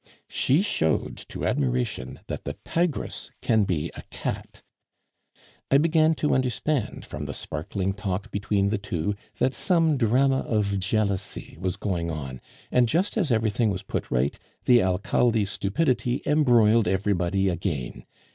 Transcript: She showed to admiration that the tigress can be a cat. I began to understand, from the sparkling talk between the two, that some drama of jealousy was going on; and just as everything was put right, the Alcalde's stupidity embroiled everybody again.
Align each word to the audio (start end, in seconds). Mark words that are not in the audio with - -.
She 0.27 0.63
showed 0.63 1.15
to 1.29 1.45
admiration 1.45 2.21
that 2.25 2.43
the 2.43 2.57
tigress 2.65 3.29
can 3.39 3.65
be 3.65 3.91
a 3.95 4.01
cat. 4.09 4.63
I 5.69 5.77
began 5.77 6.15
to 6.15 6.33
understand, 6.33 7.05
from 7.05 7.25
the 7.25 7.35
sparkling 7.35 7.93
talk 7.93 8.31
between 8.31 8.69
the 8.69 8.79
two, 8.79 9.13
that 9.37 9.53
some 9.53 9.97
drama 9.97 10.39
of 10.39 10.79
jealousy 10.79 11.55
was 11.59 11.77
going 11.77 12.09
on; 12.09 12.41
and 12.71 12.89
just 12.89 13.15
as 13.15 13.29
everything 13.29 13.69
was 13.69 13.83
put 13.83 14.09
right, 14.09 14.39
the 14.65 14.81
Alcalde's 14.81 15.51
stupidity 15.51 16.23
embroiled 16.25 16.87
everybody 16.87 17.47
again. 17.47 18.05